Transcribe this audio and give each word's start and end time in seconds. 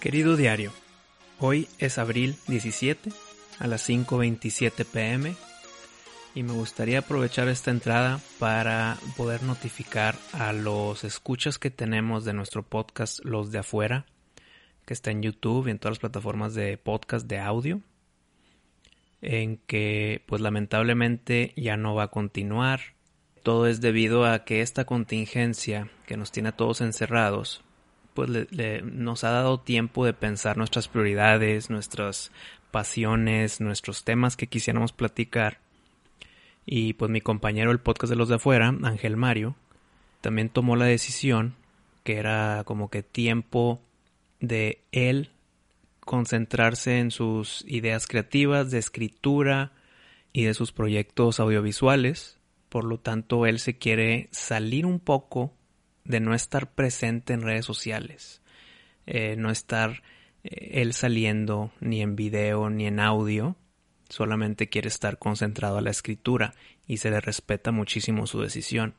Querido 0.00 0.36
diario, 0.36 0.70
hoy 1.40 1.66
es 1.80 1.98
abril 1.98 2.36
17 2.46 3.10
a 3.58 3.66
las 3.66 3.88
5.27 3.88 4.84
pm 4.84 5.34
y 6.36 6.44
me 6.44 6.52
gustaría 6.52 7.00
aprovechar 7.00 7.48
esta 7.48 7.72
entrada 7.72 8.20
para 8.38 8.96
poder 9.16 9.42
notificar 9.42 10.14
a 10.32 10.52
los 10.52 11.02
escuchas 11.02 11.58
que 11.58 11.72
tenemos 11.72 12.24
de 12.24 12.32
nuestro 12.32 12.62
podcast 12.62 13.18
Los 13.24 13.50
de 13.50 13.58
afuera, 13.58 14.06
que 14.86 14.94
está 14.94 15.10
en 15.10 15.20
YouTube 15.20 15.66
y 15.66 15.72
en 15.72 15.80
todas 15.80 15.96
las 15.96 15.98
plataformas 15.98 16.54
de 16.54 16.78
podcast 16.78 17.26
de 17.26 17.40
audio, 17.40 17.80
en 19.20 19.56
que 19.66 20.22
pues 20.28 20.40
lamentablemente 20.40 21.54
ya 21.56 21.76
no 21.76 21.96
va 21.96 22.04
a 22.04 22.10
continuar. 22.12 22.94
Todo 23.42 23.66
es 23.66 23.80
debido 23.80 24.26
a 24.26 24.44
que 24.44 24.60
esta 24.62 24.84
contingencia 24.84 25.90
que 26.06 26.16
nos 26.16 26.30
tiene 26.30 26.50
a 26.50 26.56
todos 26.56 26.82
encerrados 26.82 27.64
pues 28.18 28.48
nos 28.82 29.22
ha 29.22 29.30
dado 29.30 29.60
tiempo 29.60 30.04
de 30.04 30.12
pensar 30.12 30.56
nuestras 30.56 30.88
prioridades, 30.88 31.70
nuestras 31.70 32.32
pasiones, 32.72 33.60
nuestros 33.60 34.02
temas 34.02 34.36
que 34.36 34.48
quisiéramos 34.48 34.90
platicar. 34.90 35.58
Y 36.66 36.94
pues 36.94 37.12
mi 37.12 37.20
compañero 37.20 37.70
el 37.70 37.78
podcast 37.78 38.10
de 38.10 38.16
los 38.16 38.28
de 38.28 38.34
afuera, 38.34 38.74
Ángel 38.82 39.16
Mario, 39.16 39.54
también 40.20 40.48
tomó 40.48 40.74
la 40.74 40.86
decisión 40.86 41.54
que 42.02 42.16
era 42.16 42.64
como 42.64 42.90
que 42.90 43.04
tiempo 43.04 43.80
de 44.40 44.82
él 44.90 45.30
concentrarse 46.00 46.98
en 46.98 47.12
sus 47.12 47.64
ideas 47.68 48.08
creativas 48.08 48.72
de 48.72 48.78
escritura 48.78 49.70
y 50.32 50.42
de 50.42 50.54
sus 50.54 50.72
proyectos 50.72 51.38
audiovisuales. 51.38 52.36
Por 52.68 52.82
lo 52.82 52.98
tanto, 52.98 53.46
él 53.46 53.60
se 53.60 53.78
quiere 53.78 54.28
salir 54.32 54.86
un 54.86 54.98
poco 54.98 55.52
de 56.08 56.20
no 56.20 56.34
estar 56.34 56.72
presente 56.72 57.34
en 57.34 57.42
redes 57.42 57.64
sociales, 57.64 58.42
eh, 59.06 59.36
no 59.36 59.50
estar 59.50 60.02
eh, 60.42 60.80
él 60.82 60.94
saliendo 60.94 61.70
ni 61.80 62.02
en 62.02 62.16
video 62.16 62.70
ni 62.70 62.86
en 62.86 62.98
audio, 62.98 63.56
solamente 64.08 64.68
quiere 64.68 64.88
estar 64.88 65.18
concentrado 65.18 65.78
a 65.78 65.82
la 65.82 65.90
escritura 65.90 66.54
y 66.86 66.96
se 66.96 67.10
le 67.10 67.20
respeta 67.20 67.70
muchísimo 67.70 68.26
su 68.26 68.40
decisión. 68.40 68.94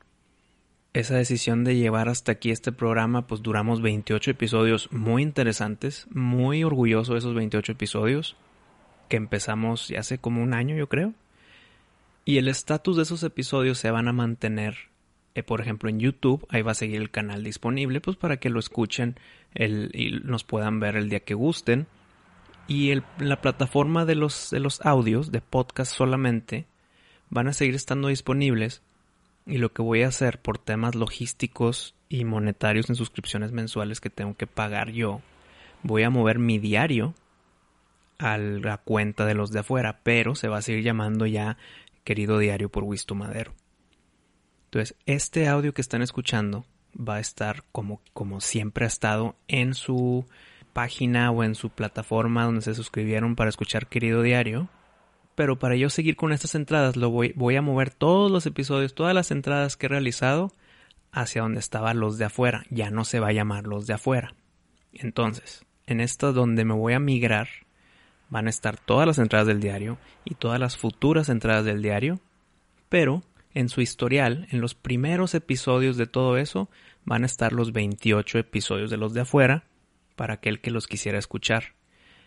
Esa 0.92 1.16
decisión 1.16 1.62
de 1.64 1.76
llevar 1.76 2.08
hasta 2.08 2.32
aquí 2.32 2.50
este 2.50 2.72
programa, 2.72 3.26
pues 3.26 3.42
duramos 3.42 3.82
28 3.82 4.30
episodios 4.30 4.90
muy 4.92 5.22
interesantes, 5.22 6.06
muy 6.10 6.64
orgulloso 6.64 7.12
de 7.12 7.20
esos 7.20 7.34
28 7.34 7.72
episodios, 7.72 8.36
que 9.08 9.16
empezamos 9.16 9.88
ya 9.88 10.00
hace 10.00 10.18
como 10.18 10.42
un 10.42 10.54
año 10.54 10.76
yo 10.76 10.88
creo. 10.88 11.14
Y 12.24 12.38
el 12.38 12.48
estatus 12.48 12.96
de 12.96 13.02
esos 13.02 13.22
episodios 13.24 13.78
se 13.78 13.90
van 13.90 14.06
a 14.06 14.12
mantener 14.12 14.89
eh, 15.34 15.42
por 15.42 15.60
ejemplo 15.60 15.88
en 15.88 16.00
YouTube, 16.00 16.46
ahí 16.48 16.62
va 16.62 16.72
a 16.72 16.74
seguir 16.74 17.00
el 17.00 17.10
canal 17.10 17.44
disponible, 17.44 18.00
pues 18.00 18.16
para 18.16 18.38
que 18.38 18.50
lo 18.50 18.58
escuchen 18.58 19.16
el, 19.54 19.90
y 19.94 20.10
nos 20.24 20.44
puedan 20.44 20.80
ver 20.80 20.96
el 20.96 21.08
día 21.08 21.20
que 21.20 21.34
gusten. 21.34 21.86
Y 22.66 22.94
la 23.18 23.40
plataforma 23.40 24.04
de 24.04 24.14
los, 24.14 24.50
de 24.50 24.60
los 24.60 24.80
audios, 24.84 25.32
de 25.32 25.40
podcast 25.40 25.92
solamente, 25.92 26.66
van 27.28 27.48
a 27.48 27.52
seguir 27.52 27.74
estando 27.74 28.08
disponibles. 28.08 28.82
Y 29.46 29.58
lo 29.58 29.72
que 29.72 29.82
voy 29.82 30.02
a 30.02 30.08
hacer 30.08 30.40
por 30.40 30.58
temas 30.58 30.94
logísticos 30.94 31.94
y 32.08 32.24
monetarios 32.24 32.88
en 32.88 32.96
suscripciones 32.96 33.52
mensuales 33.52 34.00
que 34.00 34.10
tengo 34.10 34.36
que 34.36 34.46
pagar 34.46 34.90
yo, 34.90 35.20
voy 35.82 36.02
a 36.02 36.10
mover 36.10 36.38
mi 36.38 36.58
diario 36.58 37.14
a 38.18 38.36
la 38.36 38.76
cuenta 38.78 39.24
de 39.24 39.34
los 39.34 39.50
de 39.50 39.60
afuera, 39.60 40.00
pero 40.02 40.34
se 40.34 40.48
va 40.48 40.58
a 40.58 40.62
seguir 40.62 40.84
llamando 40.84 41.26
ya 41.26 41.56
querido 42.04 42.38
diario 42.38 42.68
por 42.68 42.84
Wisto 42.84 43.14
Madero. 43.14 43.52
Entonces, 44.70 44.96
este 45.04 45.48
audio 45.48 45.74
que 45.74 45.80
están 45.80 46.00
escuchando 46.00 46.64
va 46.96 47.16
a 47.16 47.20
estar 47.20 47.64
como, 47.72 48.00
como 48.12 48.40
siempre 48.40 48.84
ha 48.84 48.88
estado 48.88 49.34
en 49.48 49.74
su 49.74 50.24
página 50.72 51.32
o 51.32 51.42
en 51.42 51.56
su 51.56 51.70
plataforma 51.70 52.44
donde 52.44 52.62
se 52.62 52.76
suscribieron 52.76 53.34
para 53.34 53.50
escuchar 53.50 53.88
Querido 53.88 54.22
Diario. 54.22 54.68
Pero 55.34 55.58
para 55.58 55.74
yo 55.74 55.90
seguir 55.90 56.14
con 56.14 56.32
estas 56.32 56.54
entradas, 56.54 56.96
lo 56.96 57.10
voy, 57.10 57.32
voy 57.34 57.56
a 57.56 57.62
mover 57.62 57.90
todos 57.90 58.30
los 58.30 58.46
episodios, 58.46 58.94
todas 58.94 59.12
las 59.12 59.32
entradas 59.32 59.76
que 59.76 59.86
he 59.86 59.88
realizado 59.88 60.54
hacia 61.10 61.42
donde 61.42 61.58
estaban 61.58 61.98
los 61.98 62.16
de 62.16 62.26
afuera. 62.26 62.64
Ya 62.70 62.92
no 62.92 63.04
se 63.04 63.18
va 63.18 63.28
a 63.28 63.32
llamar 63.32 63.66
los 63.66 63.88
de 63.88 63.94
afuera. 63.94 64.36
Entonces, 64.92 65.64
en 65.86 66.00
esta 66.00 66.30
donde 66.30 66.64
me 66.64 66.74
voy 66.74 66.92
a 66.92 67.00
migrar, 67.00 67.48
van 68.28 68.46
a 68.46 68.50
estar 68.50 68.78
todas 68.78 69.08
las 69.08 69.18
entradas 69.18 69.48
del 69.48 69.58
diario 69.58 69.98
y 70.24 70.36
todas 70.36 70.60
las 70.60 70.76
futuras 70.76 71.28
entradas 71.28 71.64
del 71.64 71.82
diario, 71.82 72.20
pero 72.88 73.24
en 73.54 73.68
su 73.68 73.80
historial, 73.80 74.46
en 74.50 74.60
los 74.60 74.74
primeros 74.74 75.34
episodios 75.34 75.96
de 75.96 76.06
todo 76.06 76.36
eso, 76.36 76.68
van 77.04 77.22
a 77.22 77.26
estar 77.26 77.52
los 77.52 77.72
28 77.72 78.38
episodios 78.38 78.90
de 78.90 78.96
los 78.96 79.14
de 79.14 79.22
afuera 79.22 79.64
para 80.16 80.34
aquel 80.34 80.60
que 80.60 80.70
los 80.70 80.86
quisiera 80.86 81.18
escuchar. 81.18 81.74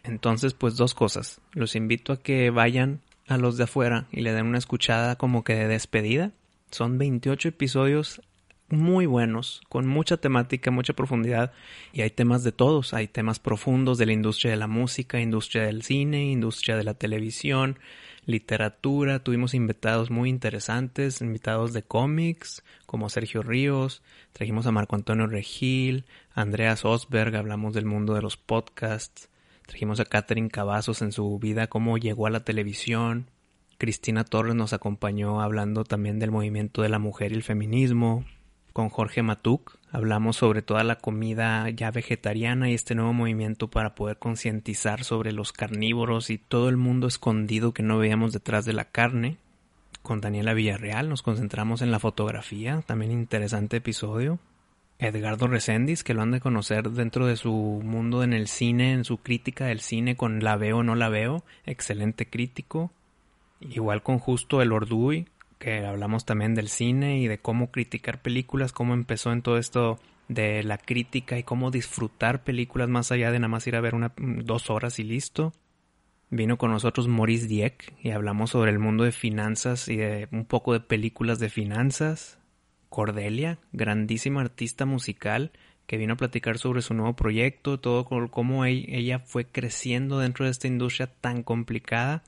Entonces, 0.04 0.54
pues 0.54 0.76
dos 0.76 0.94
cosas. 0.94 1.42
Los 1.54 1.76
invito 1.76 2.14
a 2.14 2.20
que 2.22 2.50
vayan 2.50 3.02
a 3.28 3.38
los 3.38 3.58
de 3.58 3.64
afuera 3.64 4.08
y 4.12 4.22
le 4.22 4.34
den 4.34 4.48
una 4.48 4.58
escuchada 4.58 5.16
como 5.16 5.44
que 5.44 5.56
de 5.56 5.68
despedida. 5.68 6.32
Son 6.72 6.98
28 6.98 7.50
episodios 7.50 8.22
muy 8.70 9.06
buenos, 9.06 9.62
con 9.70 9.88
mucha 9.88 10.18
temática, 10.18 10.72
mucha 10.72 10.94
profundidad, 10.94 11.52
y 11.92 12.02
hay 12.02 12.10
temas 12.10 12.44
de 12.44 12.52
todos, 12.52 12.94
hay 12.94 13.08
temas 13.08 13.40
profundos 13.40 13.98
de 13.98 14.06
la 14.06 14.14
industria 14.14 14.52
de 14.52 14.58
la 14.58 14.68
música, 14.68 15.20
industria 15.20 15.64
del 15.64 15.84
cine, 15.84 16.32
industria 16.32 16.76
de 16.76 16.84
la 16.84 16.94
televisión, 16.94 17.78
literatura, 18.26 19.20
tuvimos 19.20 19.54
invitados 19.54 20.10
muy 20.10 20.30
interesantes, 20.30 21.22
invitados 21.22 21.74
de 21.74 21.84
cómics, 21.84 22.64
como 22.86 23.10
Sergio 23.10 23.44
Ríos, 23.44 24.02
trajimos 24.32 24.66
a 24.66 24.72
Marco 24.72 24.96
Antonio 24.96 25.28
Regil, 25.28 26.06
Andreas 26.34 26.86
Osberg, 26.86 27.36
hablamos 27.36 27.74
del 27.74 27.86
mundo 27.86 28.14
de 28.14 28.22
los 28.22 28.38
podcasts, 28.38 29.30
trajimos 29.68 30.00
a 30.00 30.06
Catherine 30.06 30.50
Cavazos 30.50 31.02
en 31.02 31.12
su 31.12 31.38
vida, 31.38 31.68
cómo 31.68 31.98
llegó 31.98 32.28
a 32.28 32.32
la 32.32 32.44
televisión, 32.44 33.30
Cristina 33.78 34.24
Torres 34.24 34.56
nos 34.56 34.72
acompañó 34.72 35.42
hablando 35.42 35.84
también 35.84 36.20
del 36.20 36.32
movimiento 36.32 36.82
de 36.82 36.90
la 36.90 37.00
mujer 37.00 37.34
y 37.34 37.36
el 37.36 37.44
feminismo, 37.44 38.24
con 38.74 38.90
Jorge 38.90 39.22
Matuk. 39.22 39.78
Hablamos 39.92 40.38
sobre 40.38 40.64
toda 40.64 40.84
la 40.84 40.98
comida 40.98 41.70
ya 41.70 41.92
vegetariana 41.92 42.70
y 42.70 42.74
este 42.74 42.96
nuevo 42.96 43.14
movimiento 43.14 43.70
para 43.70 43.94
poder 43.94 44.18
concientizar 44.18 45.04
sobre 45.04 45.32
los 45.32 45.54
carnívoros 45.54 46.32
y 46.32 46.40
todo 46.40 46.68
el 46.68 46.78
mundo 46.78 47.08
escondido 47.08 47.74
que 47.74 47.84
no 47.84 48.00
veíamos 48.00 48.34
detrás 48.34 48.66
de 48.66 48.74
la 48.74 48.86
carne. 48.86 49.38
Con 50.02 50.20
Daniela 50.20 50.54
Villarreal 50.54 51.08
nos 51.08 51.22
concentramos 51.22 51.82
en 51.82 51.92
la 51.92 52.00
fotografía, 52.00 52.82
también 52.86 53.12
interesante 53.12 53.78
episodio. 53.78 54.40
Edgardo 55.00 55.48
Reséndiz, 55.48 56.04
que 56.04 56.14
lo 56.14 56.22
han 56.22 56.32
de 56.32 56.40
conocer 56.40 56.90
dentro 56.90 57.28
de 57.28 57.38
su 57.38 57.52
mundo 57.52 58.24
en 58.24 58.34
el 58.34 58.48
cine, 58.48 58.94
en 58.94 59.06
su 59.06 59.18
crítica 59.18 59.66
del 59.66 59.80
cine 59.80 60.16
con 60.16 60.44
La 60.44 60.56
veo 60.56 60.80
o 60.80 60.84
no 60.84 60.96
la 60.96 61.10
veo, 61.10 61.44
excelente 61.66 62.26
crítico. 62.26 62.92
Igual 63.60 64.04
con 64.04 64.20
Justo 64.20 64.62
el 64.62 64.72
Orduy, 64.72 65.28
que 65.64 65.86
hablamos 65.86 66.26
también 66.26 66.56
del 66.56 66.68
cine 66.68 67.20
y 67.20 67.28
de 67.30 67.38
cómo 67.38 67.72
criticar 67.72 68.22
películas, 68.22 68.74
cómo 68.74 68.94
empezó 68.94 69.32
en 69.32 69.42
todo 69.42 69.58
esto 69.58 69.98
de 70.28 70.62
la 70.62 70.78
crítica 70.78 71.38
y 71.38 71.44
cómo 71.44 71.72
disfrutar 71.72 72.44
películas 72.44 72.90
más 72.90 73.14
allá 73.14 73.32
de 73.32 73.40
nada 73.40 73.48
más 73.48 73.66
ir 73.66 73.78
a 73.78 73.82
ver 73.82 73.96
una 73.96 74.12
dos 74.18 74.70
horas 74.70 75.00
y 75.00 75.04
listo. 75.04 75.54
Vino 76.30 76.58
con 76.58 76.72
nosotros 76.72 77.08
Maurice 77.08 77.48
Dieck 77.48 77.94
y 78.02 78.10
hablamos 78.10 78.50
sobre 78.50 78.72
el 78.72 78.80
mundo 78.80 79.06
de 79.06 79.14
finanzas 79.14 79.88
y 79.88 79.96
de 79.96 80.28
un 80.34 80.44
poco 80.44 80.74
de 80.74 80.82
películas 80.82 81.40
de 81.40 81.50
finanzas. 81.50 82.40
Cordelia, 82.90 83.58
grandísima 83.72 84.42
artista 84.42 84.86
musical 84.86 85.54
que 85.88 85.96
vino 85.98 86.14
a 86.14 86.18
platicar 86.18 86.58
sobre 86.58 86.82
su 86.82 86.94
nuevo 86.94 87.16
proyecto, 87.16 87.80
todo 87.80 88.04
cómo 88.06 88.66
ella 88.66 89.20
fue 89.20 89.46
creciendo 89.46 90.20
dentro 90.20 90.44
de 90.44 90.52
esta 90.52 90.68
industria 90.68 91.08
tan 91.08 91.42
complicada. 91.42 92.24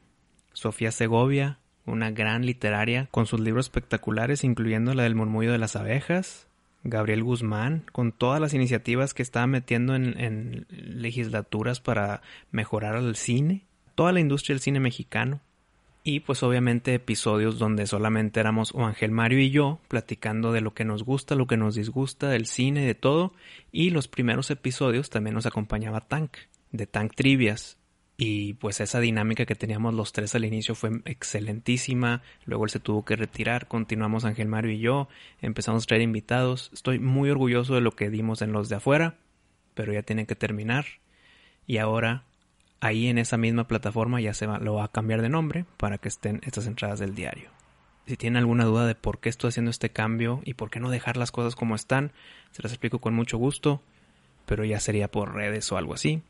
Sofía 0.53 0.91
Segovia, 0.91 1.59
una 1.85 2.11
gran 2.11 2.45
literaria 2.45 3.07
con 3.11 3.25
sus 3.25 3.39
libros 3.39 3.67
espectaculares, 3.67 4.43
incluyendo 4.43 4.93
la 4.93 5.03
del 5.03 5.15
murmullo 5.15 5.51
de 5.51 5.57
las 5.57 5.75
abejas, 5.75 6.47
Gabriel 6.83 7.23
Guzmán, 7.23 7.83
con 7.91 8.11
todas 8.11 8.39
las 8.39 8.53
iniciativas 8.53 9.13
que 9.13 9.23
estaba 9.23 9.47
metiendo 9.47 9.95
en, 9.95 10.65
legislaturas 10.69 11.79
para 11.79 12.21
mejorar 12.51 12.95
el 12.97 13.15
cine, 13.15 13.65
toda 13.95 14.11
la 14.11 14.19
industria 14.19 14.53
del 14.53 14.61
cine 14.61 14.79
mexicano, 14.79 15.41
y 16.03 16.19
pues 16.19 16.43
obviamente 16.43 16.93
episodios 16.93 17.57
donde 17.57 17.87
solamente 17.87 18.39
éramos 18.39 18.71
o 18.75 18.85
Ángel 18.85 19.09
Mario 19.09 19.39
y 19.39 19.49
yo 19.49 19.79
platicando 19.87 20.51
de 20.51 20.61
lo 20.61 20.75
que 20.75 20.85
nos 20.85 21.03
gusta, 21.03 21.33
lo 21.33 21.47
que 21.47 21.57
nos 21.57 21.73
disgusta, 21.73 22.29
del 22.29 22.45
cine, 22.45 22.85
de 22.85 22.93
todo, 22.93 23.33
y 23.71 23.89
los 23.89 24.07
primeros 24.07 24.51
episodios 24.51 25.09
también 25.09 25.33
nos 25.33 25.47
acompañaba 25.47 26.01
Tank, 26.01 26.37
de 26.71 26.85
Tank 26.85 27.15
Trivias, 27.15 27.79
y 28.17 28.53
pues 28.53 28.79
esa 28.79 28.99
dinámica 28.99 29.45
que 29.45 29.55
teníamos 29.55 29.93
los 29.93 30.13
tres 30.13 30.35
al 30.35 30.45
inicio 30.45 30.73
fue 30.73 31.01
excelentísima. 31.05 32.21
Luego 32.45 32.63
él 32.63 32.69
se 32.69 32.79
tuvo 32.79 33.03
que 33.03 33.17
retirar. 33.17 33.67
Continuamos 33.67 34.23
Ángel 34.23 34.47
Mario 34.47 34.71
y 34.71 34.79
yo. 34.79 35.09
Empezamos 35.41 35.83
a 35.83 35.87
traer 35.87 36.01
invitados. 36.01 36.69
Estoy 36.73 36.99
muy 36.99 37.29
orgulloso 37.29 37.75
de 37.75 37.81
lo 37.81 37.91
que 37.91 38.09
dimos 38.09 38.41
en 38.41 38.53
los 38.53 38.69
de 38.69 38.77
afuera. 38.77 39.15
Pero 39.73 39.91
ya 39.91 40.01
tiene 40.01 40.25
que 40.25 40.35
terminar. 40.35 40.85
Y 41.67 41.77
ahora 41.77 42.23
ahí 42.79 43.07
en 43.07 43.17
esa 43.17 43.35
misma 43.35 43.67
plataforma 43.67 44.21
ya 44.21 44.33
se 44.33 44.45
va, 44.45 44.59
lo 44.59 44.75
va 44.75 44.85
a 44.85 44.91
cambiar 44.91 45.21
de 45.21 45.29
nombre 45.29 45.65
para 45.77 45.97
que 45.97 46.07
estén 46.07 46.39
estas 46.45 46.67
entradas 46.67 46.99
del 46.99 47.15
diario. 47.15 47.49
Si 48.07 48.15
tienen 48.15 48.37
alguna 48.37 48.63
duda 48.65 48.85
de 48.85 48.95
por 48.95 49.19
qué 49.19 49.29
estoy 49.29 49.49
haciendo 49.49 49.71
este 49.71 49.89
cambio 49.89 50.41
y 50.45 50.53
por 50.53 50.69
qué 50.69 50.79
no 50.79 50.89
dejar 50.89 51.17
las 51.17 51.31
cosas 51.31 51.55
como 51.55 51.75
están, 51.75 52.11
se 52.51 52.61
las 52.61 52.71
explico 52.71 52.99
con 52.99 53.15
mucho 53.15 53.37
gusto, 53.37 53.81
pero 54.45 54.63
ya 54.63 54.79
sería 54.79 55.09
por 55.09 55.33
redes 55.33 55.69
o 55.71 55.77
algo 55.77 55.95
así. 55.95 56.21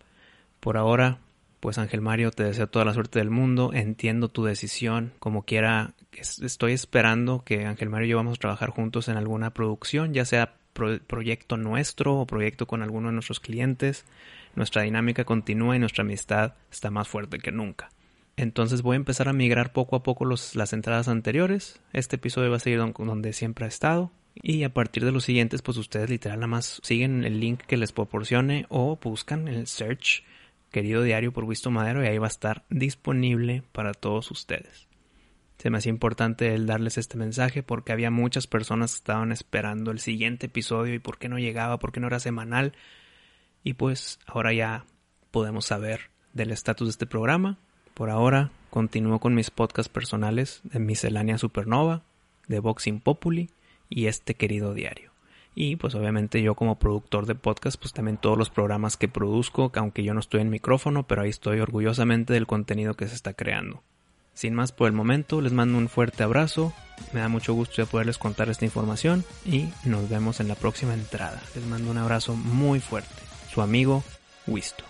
Por 0.61 0.77
ahora, 0.77 1.19
pues 1.59 1.77
Ángel 1.77 2.01
Mario, 2.01 2.31
te 2.31 2.43
deseo 2.43 2.67
toda 2.67 2.85
la 2.85 2.93
suerte 2.93 3.19
del 3.19 3.29
mundo, 3.29 3.71
entiendo 3.73 4.29
tu 4.29 4.43
decisión, 4.43 5.13
como 5.19 5.43
quiera, 5.43 5.93
estoy 6.11 6.73
esperando 6.73 7.43
que 7.43 7.65
Ángel 7.65 7.89
Mario 7.89 8.07
y 8.07 8.09
yo 8.11 8.17
vamos 8.17 8.37
a 8.37 8.41
trabajar 8.41 8.69
juntos 8.69 9.07
en 9.07 9.17
alguna 9.17 9.53
producción, 9.53 10.13
ya 10.13 10.25
sea 10.25 10.55
proyecto 11.07 11.57
nuestro 11.57 12.15
o 12.19 12.27
proyecto 12.27 12.67
con 12.67 12.83
alguno 12.83 13.07
de 13.07 13.13
nuestros 13.13 13.39
clientes. 13.39 14.05
Nuestra 14.55 14.83
dinámica 14.83 15.23
continúa 15.23 15.75
y 15.75 15.79
nuestra 15.79 16.03
amistad 16.03 16.53
está 16.71 16.91
más 16.91 17.07
fuerte 17.07 17.37
que 17.39 17.51
nunca. 17.51 17.89
Entonces 18.37 18.81
voy 18.81 18.95
a 18.95 18.97
empezar 18.97 19.29
a 19.29 19.33
migrar 19.33 19.71
poco 19.71 19.95
a 19.95 20.03
poco 20.03 20.25
las 20.25 20.73
entradas 20.73 21.07
anteriores. 21.07 21.79
Este 21.93 22.17
episodio 22.17 22.51
va 22.51 22.57
a 22.57 22.59
seguir 22.59 22.79
donde 22.79 23.33
siempre 23.33 23.65
ha 23.65 23.69
estado. 23.69 24.11
Y 24.41 24.63
a 24.63 24.73
partir 24.73 25.05
de 25.05 25.13
los 25.13 25.23
siguientes, 25.23 25.61
pues 25.61 25.77
ustedes 25.77 26.09
literal 26.09 26.39
nada 26.39 26.47
más 26.47 26.81
siguen 26.83 27.23
el 27.23 27.39
link 27.39 27.61
que 27.61 27.77
les 27.77 27.93
proporcione 27.93 28.65
o 28.67 28.99
buscan 29.01 29.47
el 29.47 29.67
search 29.67 30.23
querido 30.75 31.03
diario 31.03 31.31
por 31.31 31.45
Wisto 31.45 31.71
Madero 31.71 32.03
y 32.03 32.07
ahí 32.07 32.17
va 32.17 32.25
a 32.25 32.27
estar 32.27 32.65
disponible 32.69 33.63
para 33.71 33.93
todos 33.93 34.29
ustedes. 34.29 34.89
Se 35.57 35.69
me 35.69 35.77
hacía 35.77 35.89
importante 35.89 36.53
el 36.53 36.65
darles 36.65 36.97
este 36.97 37.15
mensaje 37.15 37.63
porque 37.63 37.93
había 37.93 38.11
muchas 38.11 38.45
personas 38.45 38.91
que 38.91 38.97
estaban 38.97 39.31
esperando 39.31 39.91
el 39.91 39.99
siguiente 39.99 40.47
episodio 40.47 40.93
y 40.93 40.99
por 40.99 41.17
qué 41.17 41.29
no 41.29 41.39
llegaba, 41.39 41.79
por 41.79 41.93
qué 41.93 42.01
no 42.01 42.07
era 42.07 42.19
semanal. 42.19 42.73
Y 43.63 43.75
pues 43.75 44.19
ahora 44.25 44.51
ya 44.51 44.83
podemos 45.31 45.63
saber 45.63 46.09
del 46.33 46.51
estatus 46.51 46.89
de 46.89 46.91
este 46.91 47.05
programa. 47.05 47.57
Por 47.93 48.09
ahora 48.09 48.51
continúo 48.69 49.21
con 49.21 49.33
mis 49.33 49.51
podcasts 49.51 49.89
personales 49.89 50.59
de 50.65 50.79
Miscelánea 50.79 51.37
Supernova, 51.37 52.03
de 52.49 52.59
Boxing 52.59 52.99
Populi 52.99 53.49
y 53.87 54.07
este 54.07 54.33
querido 54.33 54.73
diario. 54.73 55.14
Y 55.55 55.77
pues 55.77 55.95
obviamente 55.95 56.41
yo 56.41 56.53
como 56.53 56.77
productor 56.77 57.25
de 57.25 57.33
podcast, 57.33 57.79
pues 57.79 57.93
también 57.93 58.17
todos 58.17 58.37
los 58.37 58.49
programas 58.49 58.97
que 58.97 59.07
produzco, 59.07 59.71
aunque 59.75 60.03
yo 60.03 60.13
no 60.13 60.19
estoy 60.19 60.41
en 60.41 60.49
micrófono, 60.49 61.07
pero 61.07 61.21
ahí 61.21 61.29
estoy 61.29 61.61
orgullosamente 61.61 62.33
del 62.33 62.45
contenido 62.45 62.95
que 62.95 63.07
se 63.07 63.15
está 63.15 63.33
creando. 63.33 63.81
Sin 64.33 64.53
más 64.53 64.73
por 64.73 64.87
el 64.87 64.93
momento, 64.93 65.39
les 65.39 65.53
mando 65.53 65.77
un 65.77 65.87
fuerte 65.87 66.23
abrazo, 66.23 66.73
me 67.13 67.21
da 67.21 67.29
mucho 67.29 67.53
gusto 67.53 67.81
de 67.81 67.85
poderles 67.87 68.17
contar 68.17 68.49
esta 68.49 68.65
información 68.65 69.23
y 69.45 69.69
nos 69.85 70.09
vemos 70.09 70.41
en 70.41 70.49
la 70.49 70.55
próxima 70.55 70.93
entrada. 70.93 71.41
Les 71.55 71.65
mando 71.65 71.89
un 71.89 71.97
abrazo 71.97 72.35
muy 72.35 72.81
fuerte. 72.81 73.15
Su 73.49 73.61
amigo, 73.61 74.03
Wisto. 74.47 74.83